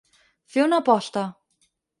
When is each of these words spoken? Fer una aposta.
Fer 0.55 0.63
una 0.69 0.81
aposta. 0.85 1.27